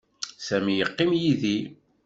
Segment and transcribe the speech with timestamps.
[0.47, 1.57] Sami yeqqim yid-i.